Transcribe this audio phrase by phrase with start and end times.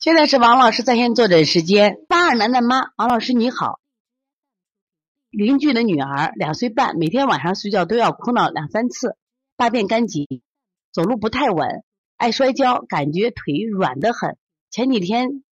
[0.00, 1.98] 现在是王老师在线坐诊时间。
[2.08, 3.80] 八二男的妈，王老师你好。
[5.28, 9.18] 邻居的女儿两岁半，每天晚上睡觉都要哭闹两三次，
[9.58, 10.24] 大便干结，
[10.90, 11.84] 走路不太稳，
[12.16, 14.38] 爱摔跤，感觉腿软得很。
[14.70, 15.42] 前几天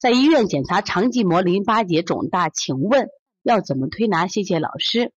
[0.00, 3.06] 在医院检查肠系膜淋巴结肿大，请问
[3.44, 4.26] 要怎么推拿？
[4.26, 5.12] 谢谢老师。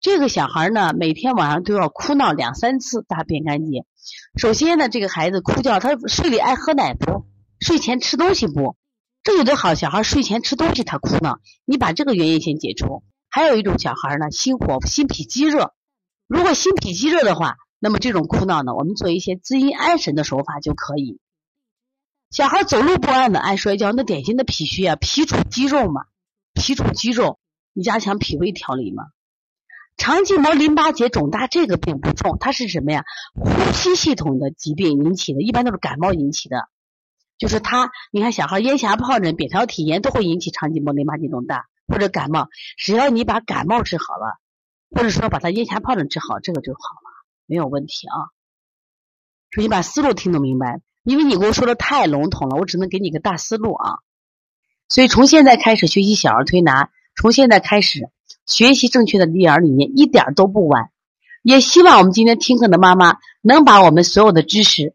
[0.00, 3.86] 这个小孩呢，每天晚上都要哭闹两三次，大便干结。
[4.36, 7.24] 首先呢，这个孩子哭叫，他睡里爱喝奶不？
[7.60, 8.76] 睡前吃东西不？
[9.22, 13.02] 这有的好小孩睡前吃东西他哭闹，你把这个原因先解除。
[13.30, 15.72] 还有一种小孩呢，心火、心脾积热。
[16.26, 21.20] 如果心脾积热的话，那么这种哭闹呢，我们做一些滋阴安神的手法就可以。
[22.30, 26.02] 小孩走路不安稳、爱摔跤，那典型的脾虚啊，脾主肌肉嘛，
[26.52, 27.38] 脾主肌肉，
[27.72, 29.04] 你加强脾胃调理嘛。
[29.96, 33.04] 肠系膜淋巴结肿大这个并不重，它是什么呀？
[33.34, 36.68] 呼吸系统的疾病引起的，一般都是感冒引起的。
[37.36, 44.38] 就是他，你看小孩咽峡疱疹、扁桃体炎都会引起肠系膜淋巴结肿大或者感冒，只要你把感冒治好了，
[44.90, 48.30] 或者说把他咽峡疱疹治好，这个就好了，没有问题啊。
[49.50, 53.98] 所以你把思路听懂明白，因为你给我说的太笼统了，我只能给你个大思路啊。
[54.88, 58.10] 所以从现在开始学习小儿推拿，从现在开始
[58.46, 60.90] 学习正确的育儿理念，一点都不晚。
[61.42, 64.94] 也希望我们今天听课的妈妈能把我们所有的知识。